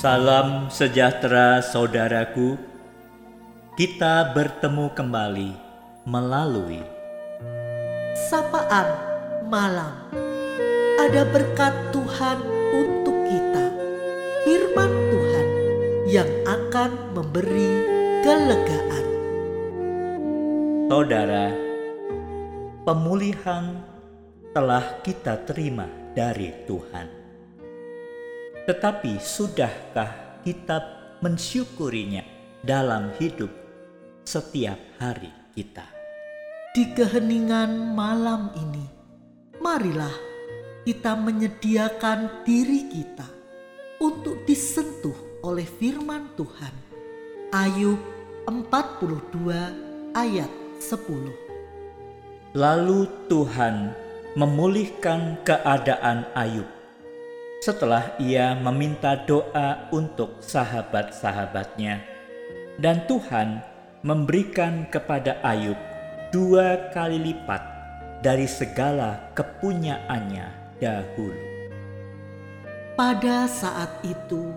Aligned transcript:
Salam 0.00 0.72
sejahtera 0.72 1.60
saudaraku. 1.60 2.56
Kita 3.76 4.32
bertemu 4.32 4.88
kembali 4.96 5.52
melalui 6.08 6.80
sapaan 8.16 8.88
malam. 9.52 9.92
Ada 11.04 11.20
berkat 11.28 11.92
Tuhan 11.92 12.38
untuk 12.72 13.12
kita. 13.28 13.66
Firman 14.48 14.88
Tuhan 15.12 15.48
yang 16.08 16.30
akan 16.48 16.90
memberi 17.12 17.72
kelegaan. 18.24 19.04
saudara. 20.88 21.52
Pemulihan 22.88 23.84
telah 24.56 24.96
kita 25.04 25.44
terima 25.44 25.84
dari 26.16 26.56
Tuhan. 26.64 27.19
Tetapi 28.68 29.16
sudahkah 29.16 30.40
kita 30.44 30.78
mensyukurinya 31.24 32.20
dalam 32.60 33.08
hidup 33.16 33.48
setiap 34.28 34.76
hari 35.00 35.32
kita? 35.56 35.88
Di 36.76 36.92
keheningan 36.92 37.96
malam 37.96 38.52
ini, 38.54 38.84
marilah 39.58 40.12
kita 40.84 41.16
menyediakan 41.16 42.44
diri 42.44 42.86
kita 42.92 43.26
untuk 44.00 44.44
disentuh 44.44 45.16
oleh 45.40 45.64
firman 45.64 46.32
Tuhan. 46.36 46.74
Ayub 47.50 47.98
42 48.46 50.14
ayat 50.14 50.52
10. 50.78 52.54
Lalu 52.54 53.00
Tuhan 53.26 53.90
memulihkan 54.38 55.42
keadaan 55.42 56.28
Ayub 56.38 56.79
setelah 57.60 58.16
ia 58.16 58.56
meminta 58.56 59.20
doa 59.28 59.84
untuk 59.92 60.40
sahabat-sahabatnya, 60.40 62.00
dan 62.80 63.04
Tuhan 63.04 63.60
memberikan 64.00 64.88
kepada 64.88 65.36
Ayub 65.44 65.76
dua 66.32 66.88
kali 66.96 67.20
lipat 67.20 67.60
dari 68.24 68.48
segala 68.48 69.28
kepunyaannya 69.36 70.80
dahulu. 70.80 71.36
Pada 72.96 73.44
saat 73.44 73.92
itu, 74.08 74.56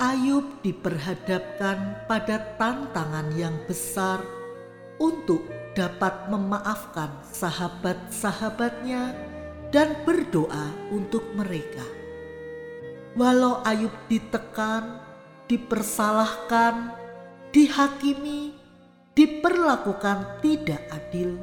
Ayub 0.00 0.64
diperhadapkan 0.64 2.08
pada 2.08 2.40
tantangan 2.56 3.28
yang 3.36 3.60
besar 3.68 4.24
untuk 4.96 5.44
dapat 5.76 6.32
memaafkan 6.32 7.12
sahabat-sahabatnya 7.28 9.12
dan 9.68 9.92
berdoa 10.08 10.72
untuk 10.88 11.28
mereka. 11.36 12.05
Walau 13.16 13.64
Ayub 13.64 13.96
ditekan, 14.12 15.00
dipersalahkan, 15.48 16.92
dihakimi, 17.48 18.52
diperlakukan 19.16 20.44
tidak 20.44 20.84
adil, 20.92 21.40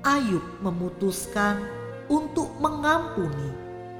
Ayub 0.00 0.40
memutuskan 0.64 1.60
untuk 2.08 2.56
mengampuni 2.56 3.52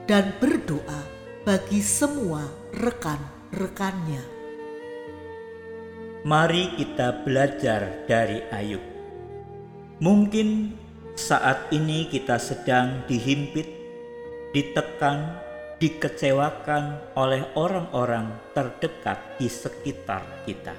dan 0.08 0.32
berdoa 0.40 1.04
bagi 1.44 1.84
semua 1.84 2.48
rekan-rekannya. 2.72 4.24
Mari 6.24 6.80
kita 6.80 7.20
belajar 7.20 8.08
dari 8.08 8.40
Ayub. 8.48 8.80
Mungkin 10.00 10.72
saat 11.12 11.68
ini 11.68 12.08
kita 12.08 12.40
sedang 12.40 13.04
dihimpit, 13.04 13.68
ditekan, 14.56 15.36
dikecewakan 15.84 17.12
oleh 17.12 17.44
orang-orang 17.60 18.32
terdekat 18.56 19.36
di 19.36 19.52
sekitar 19.52 20.24
kita. 20.48 20.72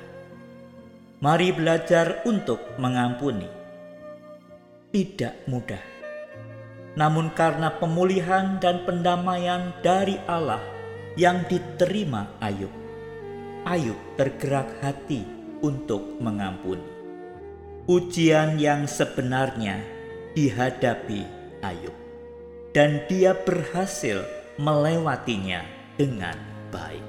Mari 1.21 1.53
belajar 1.53 2.25
untuk 2.25 2.57
mengampuni. 2.81 3.45
Tidak 4.89 5.45
mudah. 5.45 5.85
Namun 6.97 7.37
karena 7.37 7.69
pemulihan 7.77 8.57
dan 8.57 8.81
pendamaian 8.81 9.77
dari 9.85 10.17
Allah 10.25 10.65
yang 11.13 11.45
diterima 11.45 12.41
Ayub, 12.41 12.73
Ayub 13.61 14.01
tergerak 14.17 14.81
hati 14.81 15.21
untuk 15.61 16.17
mengampuni. 16.17 16.81
Ujian 17.85 18.57
yang 18.57 18.89
sebenarnya 18.89 19.85
dihadapi 20.33 21.21
Ayub, 21.61 21.93
dan 22.73 23.05
dia 23.05 23.37
berhasil 23.37 24.44
melewatinya 24.55 25.63
dengan 25.99 26.35
baik. 26.71 27.03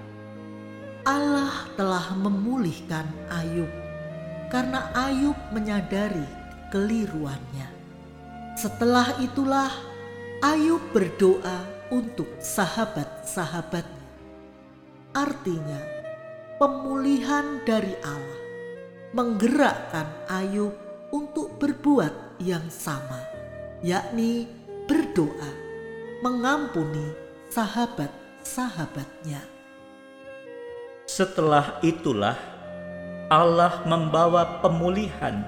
Allah 1.06 1.70
telah 1.78 2.18
memulihkan 2.18 3.06
Ayub 3.30 3.70
karena 4.50 4.90
Ayub 4.94 5.38
menyadari 5.54 6.26
keliruannya. 6.74 7.70
Setelah 8.58 9.14
itulah 9.22 9.70
Ayub 10.42 10.82
berdoa 10.90 11.62
untuk 11.94 12.26
sahabat-sahabatnya. 12.42 14.06
Artinya, 15.14 15.80
pemulihan 16.58 17.62
dari 17.62 17.94
Allah 18.02 18.42
menggerakkan 19.14 20.10
Ayub 20.26 20.74
untuk 21.14 21.54
berbuat 21.62 22.42
yang 22.42 22.66
sama, 22.68 23.22
yakni 23.80 24.50
berdoa, 24.90 25.52
mengampuni 26.20 27.25
sahabat-sahabatnya. 27.56 29.40
Setelah 31.08 31.80
itulah 31.80 32.36
Allah 33.32 33.80
membawa 33.88 34.60
pemulihan 34.60 35.40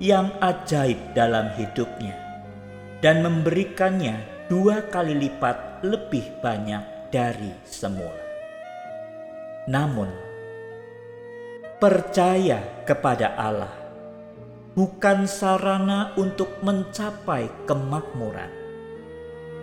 yang 0.00 0.32
ajaib 0.40 0.96
dalam 1.12 1.52
hidupnya 1.60 2.16
dan 3.04 3.20
memberikannya 3.20 4.48
dua 4.48 4.88
kali 4.88 5.12
lipat 5.28 5.84
lebih 5.84 6.24
banyak 6.40 7.12
dari 7.12 7.52
semula. 7.68 8.24
Namun, 9.68 10.08
percaya 11.84 12.64
kepada 12.88 13.36
Allah 13.36 13.76
bukan 14.72 15.28
sarana 15.28 16.16
untuk 16.16 16.64
mencapai 16.64 17.52
kemakmuran. 17.68 18.63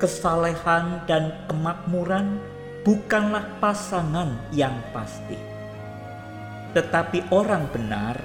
Kesalehan 0.01 1.05
dan 1.05 1.45
kemakmuran 1.45 2.41
bukanlah 2.81 3.45
pasangan 3.61 4.33
yang 4.49 4.73
pasti, 4.89 5.37
tetapi 6.73 7.29
orang 7.29 7.69
benar 7.69 8.17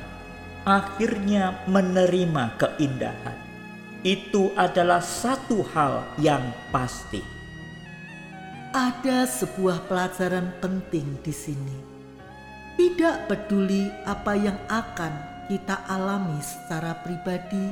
akhirnya 0.65 1.61
menerima 1.69 2.57
keindahan. 2.57 3.37
Itu 4.01 4.57
adalah 4.57 5.05
satu 5.05 5.61
hal 5.77 6.17
yang 6.17 6.49
pasti. 6.73 7.21
Ada 8.73 9.29
sebuah 9.29 9.85
pelajaran 9.85 10.57
penting 10.65 11.21
di 11.21 11.35
sini. 11.37 11.77
Tidak 12.81 13.29
peduli 13.29 13.93
apa 14.09 14.33
yang 14.33 14.57
akan 14.73 15.45
kita 15.53 15.85
alami 15.93 16.41
secara 16.41 16.97
pribadi, 17.05 17.69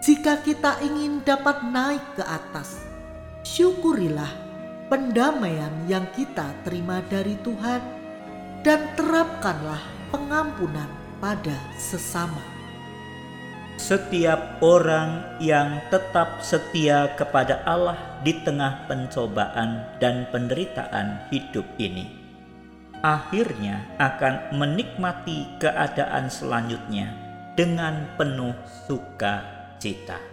jika 0.00 0.40
kita 0.40 0.80
ingin 0.80 1.20
dapat 1.22 1.62
naik 1.68 2.02
ke 2.16 2.24
atas, 2.26 2.91
syukurilah 3.42 4.30
pendamaian 4.86 5.70
yang 5.90 6.06
kita 6.14 6.54
terima 6.62 7.02
dari 7.10 7.34
Tuhan 7.42 7.82
dan 8.62 8.94
terapkanlah 8.94 9.82
pengampunan 10.14 10.86
pada 11.18 11.54
sesama. 11.74 12.38
Setiap 13.82 14.62
orang 14.62 15.42
yang 15.42 15.82
tetap 15.90 16.38
setia 16.38 17.18
kepada 17.18 17.66
Allah 17.66 17.98
di 18.22 18.30
tengah 18.46 18.86
pencobaan 18.86 19.98
dan 19.98 20.30
penderitaan 20.30 21.26
hidup 21.34 21.66
ini, 21.82 22.06
akhirnya 23.02 23.82
akan 23.98 24.54
menikmati 24.54 25.58
keadaan 25.58 26.30
selanjutnya 26.30 27.10
dengan 27.58 28.06
penuh 28.14 28.54
sukacita. 28.86 30.31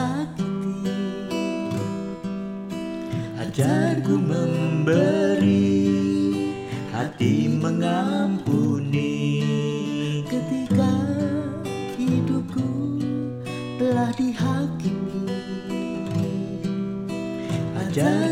Disakiti, 0.00 0.80
Ajarku 3.40 4.16
memberi, 4.16 5.76
hati 6.92 7.48
mengampuni. 7.48 9.12
ketika 10.24 10.92
hidupku 11.98 12.68
telah 13.76 14.10
dihakimi, 14.16 15.28
Ajarku 17.76 18.29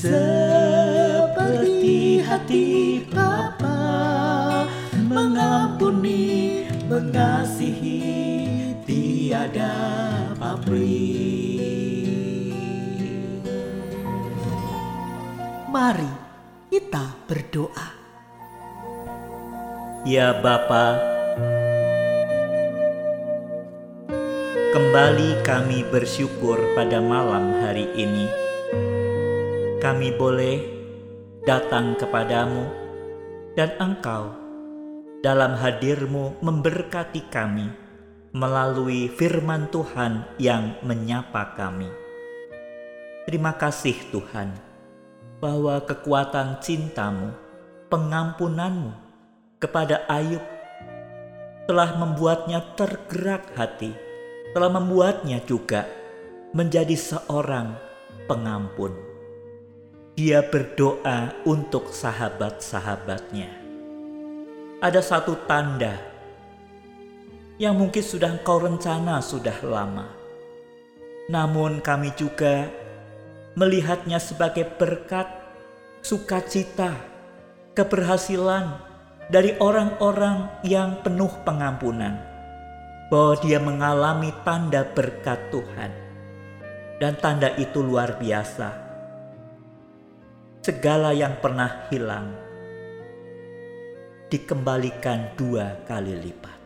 seperti 0.00 1.84
hati 2.24 3.04
Bapa 3.12 4.64
mengampuni 4.96 6.64
mengasihi 6.88 8.00
tiada 8.88 9.76
pabrik 10.40 11.68
Mari 15.68 16.08
kita 16.72 17.14
berdoa. 17.28 18.00
Ya 20.08 20.32
Bapa, 20.32 20.96
kembali 24.72 25.44
kami 25.44 25.84
bersyukur 25.92 26.56
pada 26.72 27.04
malam 27.04 27.52
hari 27.60 27.84
ini. 27.94 28.50
Kami 29.80 30.12
boleh 30.12 30.60
datang 31.48 31.96
kepadamu 31.96 32.68
dan 33.56 33.72
Engkau 33.80 34.28
dalam 35.24 35.56
hadirmu 35.56 36.36
memberkati 36.44 37.24
kami 37.32 37.72
melalui 38.36 39.08
firman 39.08 39.72
Tuhan 39.72 40.36
yang 40.36 40.76
menyapa 40.84 41.56
kami. 41.56 41.88
Terima 43.24 43.56
kasih 43.56 43.96
Tuhan 44.12 44.52
bahwa 45.40 45.80
kekuatan 45.80 46.60
cintamu, 46.60 47.32
pengampunanmu 47.88 48.92
kepada 49.64 50.04
Ayub 50.12 50.44
telah 51.64 51.96
membuatnya 51.96 52.76
tergerak 52.76 53.48
hati, 53.56 53.96
telah 54.52 54.68
membuatnya 54.68 55.40
juga 55.48 55.88
menjadi 56.52 57.00
seorang 57.00 57.80
pengampun. 58.28 59.09
Dia 60.20 60.44
berdoa 60.44 61.32
untuk 61.48 61.96
sahabat-sahabatnya. 61.96 63.48
Ada 64.84 65.00
satu 65.00 65.48
tanda 65.48 65.96
yang 67.56 67.80
mungkin 67.80 68.04
sudah 68.04 68.36
kau 68.44 68.60
rencana 68.60 69.24
sudah 69.24 69.56
lama. 69.64 70.12
Namun 71.32 71.80
kami 71.80 72.12
juga 72.20 72.68
melihatnya 73.56 74.20
sebagai 74.20 74.68
berkat, 74.68 75.24
sukacita, 76.04 77.00
keberhasilan 77.72 78.76
dari 79.32 79.56
orang-orang 79.56 80.52
yang 80.60 81.00
penuh 81.00 81.32
pengampunan, 81.48 82.20
bahwa 83.08 83.40
dia 83.40 83.56
mengalami 83.56 84.36
tanda 84.44 84.84
berkat 84.84 85.48
Tuhan, 85.48 85.88
dan 87.00 87.16
tanda 87.16 87.56
itu 87.56 87.80
luar 87.80 88.20
biasa. 88.20 88.89
Segala 90.60 91.16
yang 91.16 91.40
pernah 91.40 91.88
hilang 91.88 92.36
dikembalikan 94.28 95.32
dua 95.32 95.80
kali 95.88 96.12
lipat. 96.20 96.58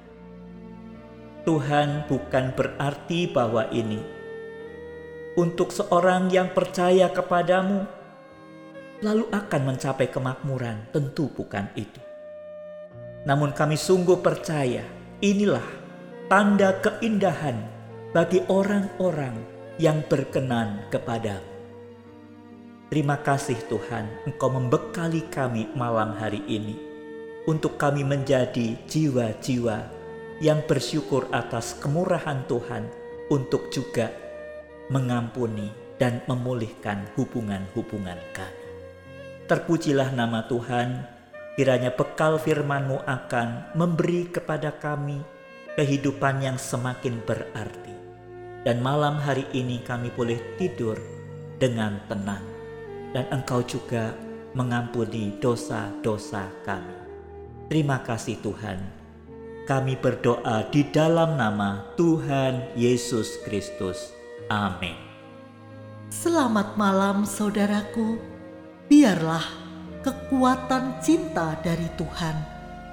Tuhan 1.46 2.02
bukan 2.10 2.58
berarti 2.58 3.30
bahwa 3.30 3.70
ini 3.70 4.02
untuk 5.38 5.70
seorang 5.70 6.26
yang 6.26 6.50
percaya 6.50 7.06
kepadamu, 7.14 7.86
lalu 8.98 9.30
akan 9.30 9.62
mencapai 9.62 10.10
kemakmuran. 10.10 10.90
Tentu 10.90 11.30
bukan 11.30 11.70
itu. 11.78 12.02
Namun 13.30 13.54
kami 13.54 13.78
sungguh 13.78 14.18
percaya 14.18 14.82
inilah 15.22 15.70
tanda 16.26 16.82
keindahan 16.82 17.62
bagi 18.10 18.42
orang-orang 18.50 19.38
yang 19.78 20.02
berkenan 20.10 20.82
kepadamu. 20.90 21.53
Terima 22.94 23.18
kasih 23.18 23.58
Tuhan, 23.66 24.06
Engkau 24.22 24.54
membekali 24.54 25.26
kami 25.26 25.66
malam 25.74 26.14
hari 26.14 26.38
ini 26.46 26.78
untuk 27.42 27.74
kami 27.74 28.06
menjadi 28.06 28.78
jiwa-jiwa 28.86 29.82
yang 30.38 30.62
bersyukur 30.62 31.26
atas 31.34 31.74
kemurahan 31.82 32.46
Tuhan 32.46 32.86
untuk 33.34 33.66
juga 33.74 34.14
mengampuni, 34.94 35.74
dan 35.98 36.22
memulihkan 36.30 37.10
hubungan-hubungan 37.18 38.22
kami. 38.30 38.62
Terpujilah 39.50 40.14
nama 40.14 40.46
Tuhan, 40.46 41.02
kiranya 41.58 41.90
bekal 41.90 42.38
firman-Mu 42.38 43.02
akan 43.10 43.74
memberi 43.74 44.30
kepada 44.30 44.70
kami 44.70 45.18
kehidupan 45.74 46.46
yang 46.46 46.62
semakin 46.62 47.18
berarti. 47.26 47.94
Dan 48.62 48.86
malam 48.86 49.18
hari 49.18 49.50
ini 49.50 49.82
kami 49.82 50.14
boleh 50.14 50.38
tidur 50.62 50.94
dengan 51.58 51.98
tenang. 52.06 52.53
Dan 53.14 53.30
Engkau 53.30 53.62
juga 53.62 54.10
mengampuni 54.58 55.38
dosa-dosa 55.38 56.50
kami. 56.66 56.98
Terima 57.70 58.02
kasih 58.02 58.42
Tuhan. 58.42 58.82
Kami 59.64 59.94
berdoa 59.96 60.66
di 60.68 60.82
dalam 60.90 61.38
nama 61.38 61.94
Tuhan 61.94 62.74
Yesus 62.74 63.38
Kristus. 63.46 64.12
Amin. 64.50 64.98
Selamat 66.10 66.76
malam, 66.76 67.24
saudaraku. 67.24 68.20
Biarlah 68.90 69.46
kekuatan 70.04 71.00
cinta 71.00 71.56
dari 71.64 71.88
Tuhan 71.96 72.36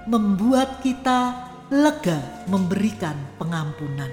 membuat 0.08 0.80
kita 0.80 1.50
lega 1.68 2.24
memberikan 2.48 3.20
pengampunan. 3.36 4.10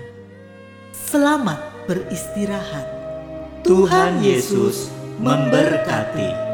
Selamat 0.91 1.63
beristirahat. 1.87 2.87
Tuhan 3.63 4.19
Yesus 4.19 4.98
memberkati. 5.19 6.48